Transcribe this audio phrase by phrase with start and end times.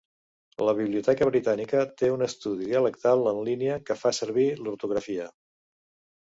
[0.67, 5.29] La Biblioteca Britànica té un estudi dialectal en línia que fa servir l'ortografia.